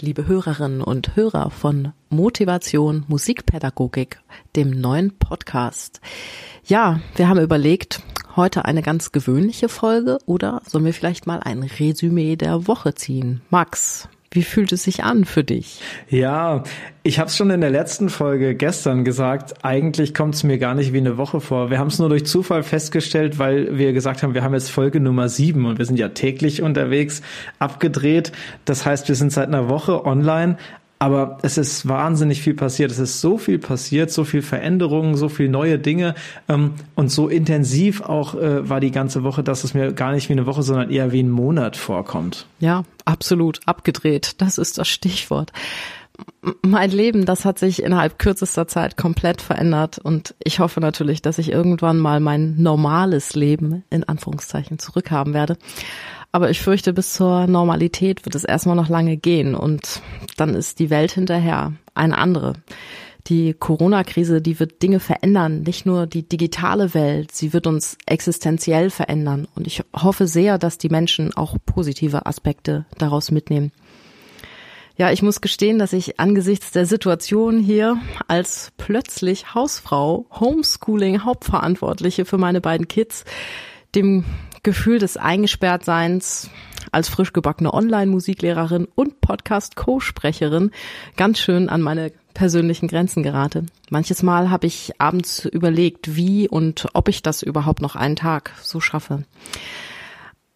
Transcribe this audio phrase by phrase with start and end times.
[0.00, 4.20] liebe Hörerinnen und Hörer von Motivation Musikpädagogik,
[4.54, 6.00] dem neuen Podcast.
[6.64, 8.02] Ja, wir haben überlegt,
[8.36, 13.40] heute eine ganz gewöhnliche Folge oder sollen wir vielleicht mal ein Resümee der Woche ziehen?
[13.50, 15.80] Max, wie fühlt es sich an für dich?
[16.08, 16.62] Ja,
[17.02, 19.64] ich habe es schon in der letzten Folge gestern gesagt.
[19.64, 21.70] Eigentlich kommt es mir gar nicht wie eine Woche vor.
[21.70, 25.00] Wir haben es nur durch Zufall festgestellt, weil wir gesagt haben, wir haben jetzt Folge
[25.00, 27.22] Nummer sieben und wir sind ja täglich unterwegs,
[27.58, 28.30] abgedreht.
[28.66, 30.58] Das heißt, wir sind seit einer Woche online.
[30.98, 32.90] Aber es ist wahnsinnig viel passiert.
[32.90, 36.14] Es ist so viel passiert, so viel Veränderungen, so viel neue Dinge
[36.48, 40.28] ähm, und so intensiv auch äh, war die ganze Woche, dass es mir gar nicht
[40.28, 42.46] wie eine Woche, sondern eher wie ein Monat vorkommt.
[42.60, 44.40] Ja, absolut abgedreht.
[44.40, 45.52] Das ist das Stichwort.
[46.62, 51.36] Mein Leben, das hat sich innerhalb kürzester Zeit komplett verändert und ich hoffe natürlich, dass
[51.36, 55.58] ich irgendwann mal mein normales Leben in Anführungszeichen zurückhaben werde.
[56.32, 60.02] Aber ich fürchte, bis zur Normalität wird es erstmal noch lange gehen und
[60.36, 62.54] dann ist die Welt hinterher eine andere.
[63.28, 68.90] Die Corona-Krise, die wird Dinge verändern, nicht nur die digitale Welt, sie wird uns existenziell
[68.90, 69.48] verändern.
[69.56, 73.72] Und ich hoffe sehr, dass die Menschen auch positive Aspekte daraus mitnehmen.
[74.98, 82.24] Ja, ich muss gestehen, dass ich angesichts der Situation hier als plötzlich Hausfrau, Homeschooling Hauptverantwortliche
[82.24, 83.24] für meine beiden Kids,
[83.94, 84.24] dem
[84.66, 86.50] Gefühl des Eingesperrtseins
[86.90, 90.72] als frisch gebackene Online-Musiklehrerin und Podcast-Co-Sprecherin
[91.16, 93.64] ganz schön an meine persönlichen Grenzen gerate.
[93.90, 98.54] Manches Mal habe ich abends überlegt, wie und ob ich das überhaupt noch einen Tag
[98.60, 99.22] so schaffe.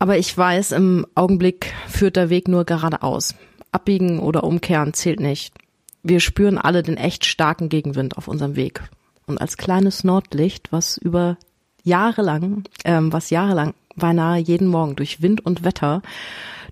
[0.00, 3.36] Aber ich weiß, im Augenblick führt der Weg nur geradeaus.
[3.70, 5.54] Abbiegen oder umkehren zählt nicht.
[6.02, 8.82] Wir spüren alle den echt starken Gegenwind auf unserem Weg.
[9.28, 11.36] Und als kleines Nordlicht, was über
[11.84, 16.02] jahrelang, ähm, was jahrelang beinahe jeden Morgen durch Wind und Wetter,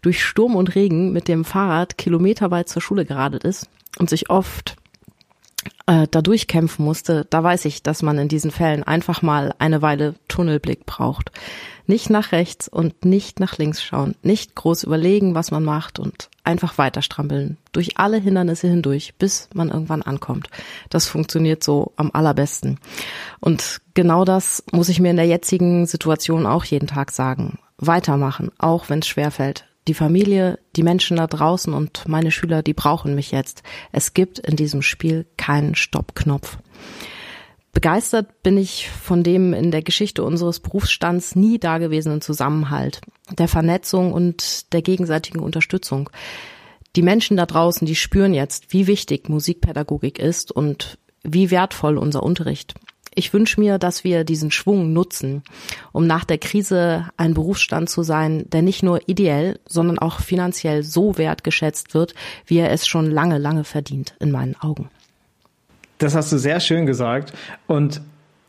[0.02, 3.68] durch Sturm und Regen mit dem Fahrrad kilometerweit zur Schule geradelt ist
[3.98, 4.76] und sich oft
[5.86, 9.82] äh, dadurch kämpfen musste, da weiß ich, dass man in diesen Fällen einfach mal eine
[9.82, 11.30] Weile Tunnelblick braucht.
[11.86, 16.29] Nicht nach rechts und nicht nach links schauen, nicht groß überlegen, was man macht und
[16.50, 20.48] einfach weiterstrampeln, durch alle Hindernisse hindurch, bis man irgendwann ankommt.
[20.90, 22.78] Das funktioniert so am allerbesten.
[23.40, 27.58] Und genau das muss ich mir in der jetzigen Situation auch jeden Tag sagen.
[27.78, 29.66] Weitermachen, auch wenn es schwerfällt.
[29.88, 33.62] Die Familie, die Menschen da draußen und meine Schüler, die brauchen mich jetzt.
[33.92, 36.58] Es gibt in diesem Spiel keinen Stoppknopf.
[37.72, 43.00] Begeistert bin ich von dem in der Geschichte unseres Berufsstands nie dagewesenen Zusammenhalt,
[43.38, 46.10] der Vernetzung und der gegenseitigen Unterstützung.
[46.96, 52.24] Die Menschen da draußen, die spüren jetzt, wie wichtig Musikpädagogik ist und wie wertvoll unser
[52.24, 52.74] Unterricht.
[53.14, 55.42] Ich wünsche mir, dass wir diesen Schwung nutzen,
[55.92, 60.82] um nach der Krise ein Berufsstand zu sein, der nicht nur ideell, sondern auch finanziell
[60.82, 62.14] so wertgeschätzt wird,
[62.46, 64.90] wie er es schon lange, lange verdient, in meinen Augen.
[66.00, 67.34] Das hast du sehr schön gesagt.
[67.66, 68.00] Und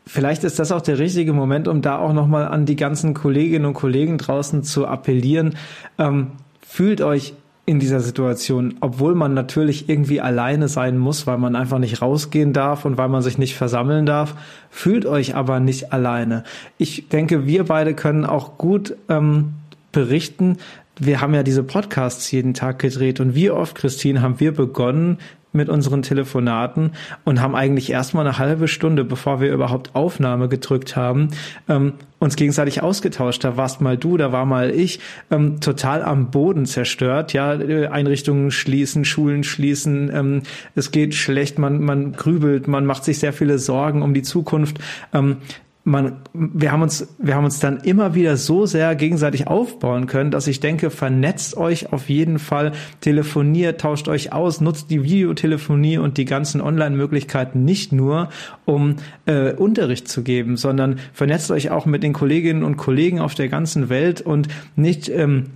[0.06, 3.66] vielleicht ist das auch der richtige Moment, um da auch nochmal an die ganzen Kolleginnen
[3.66, 5.54] und Kollegen draußen zu appellieren.
[5.98, 6.32] Ähm,
[6.66, 7.34] fühlt euch
[7.66, 12.54] in dieser Situation, obwohl man natürlich irgendwie alleine sein muss, weil man einfach nicht rausgehen
[12.54, 14.34] darf und weil man sich nicht versammeln darf,
[14.70, 16.44] fühlt euch aber nicht alleine.
[16.78, 19.52] Ich denke, wir beide können auch gut ähm,
[19.92, 20.56] berichten,
[20.98, 25.18] wir haben ja diese Podcasts jeden Tag gedreht und wie oft, Christine, haben wir begonnen,
[25.52, 26.92] mit unseren Telefonaten
[27.24, 31.28] und haben eigentlich erstmal eine halbe Stunde, bevor wir überhaupt Aufnahme gedrückt haben,
[31.68, 33.44] ähm, uns gegenseitig ausgetauscht.
[33.44, 37.32] Da warst mal du, da war mal ich, ähm, total am Boden zerstört.
[37.32, 40.42] Ja, äh, Einrichtungen schließen, Schulen schließen, ähm,
[40.74, 44.78] es geht schlecht, man, man grübelt, man macht sich sehr viele Sorgen um die Zukunft.
[45.12, 45.38] Ähm,
[45.84, 50.30] man, wir haben uns, wir haben uns dann immer wieder so sehr gegenseitig aufbauen können,
[50.30, 55.98] dass ich denke, vernetzt euch auf jeden Fall, telefoniert, tauscht euch aus, nutzt die Videotelefonie
[55.98, 58.28] und die ganzen Online-Möglichkeiten nicht nur,
[58.64, 63.34] um äh, Unterricht zu geben, sondern vernetzt euch auch mit den Kolleginnen und Kollegen auf
[63.34, 65.46] der ganzen Welt und nicht ähm,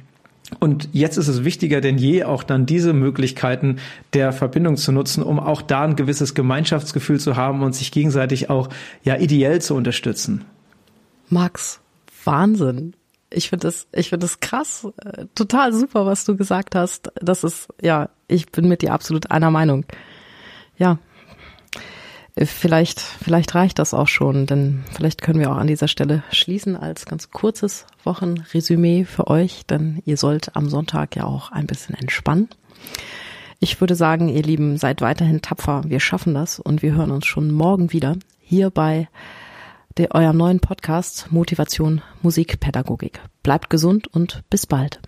[0.61, 3.79] und jetzt ist es wichtiger denn je, auch dann diese Möglichkeiten
[4.13, 8.49] der Verbindung zu nutzen, um auch da ein gewisses Gemeinschaftsgefühl zu haben und sich gegenseitig
[8.51, 8.69] auch
[9.03, 10.45] ja ideell zu unterstützen.
[11.29, 11.81] Max,
[12.25, 12.95] Wahnsinn.
[13.29, 17.11] Ich finde das, ich finde das krass, äh, total super, was du gesagt hast.
[17.21, 19.85] Das ist, ja, ich bin mit dir absolut einer Meinung.
[20.79, 20.99] Ja,
[22.39, 26.77] Vielleicht, vielleicht reicht das auch schon, denn vielleicht können wir auch an dieser Stelle schließen
[26.77, 31.95] als ganz kurzes Wochenresümee für euch, denn ihr sollt am Sonntag ja auch ein bisschen
[31.95, 32.51] entspannen.
[33.59, 35.85] Ich würde sagen, ihr Lieben, seid weiterhin tapfer.
[35.87, 39.09] Wir schaffen das und wir hören uns schon morgen wieder hier bei
[40.11, 43.19] eurem neuen Podcast Motivation Musikpädagogik.
[43.43, 45.01] Bleibt gesund und bis bald.